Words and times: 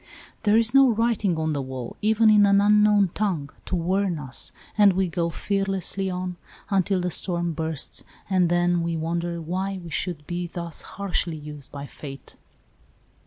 There 0.41 0.57
is 0.57 0.73
no 0.73 0.87
writ 0.87 0.87
ALICE; 0.87 0.97
OR, 0.97 0.97
THE 0.99 1.05
WAGES 1.11 1.19
OF 1.19 1.21
SIN. 1.21 1.31
25 1.31 1.31
ing 1.31 1.43
on 1.43 1.53
the 1.53 1.61
wall, 1.61 1.97
even 2.01 2.29
in 2.31 2.45
an 2.47 2.59
unknown 2.61 3.09
tongue, 3.13 3.49
to 3.65 3.75
warn 3.75 4.17
us, 4.17 4.51
and 4.75 4.93
we 4.93 5.07
go 5.07 5.29
fearlessly 5.29 6.09
on, 6.09 6.37
until 6.71 6.99
the 6.99 7.11
storm 7.11 7.53
bursts, 7.53 8.03
and 8.27 8.49
then 8.49 8.81
we 8.81 8.97
wonder 8.97 9.39
why 9.39 9.77
we 9.83 9.91
should 9.91 10.25
be 10.25 10.47
thus 10.47 10.81
harshly 10.97 11.37
used 11.37 11.71
by 11.71 11.85
Fate. 11.85 12.35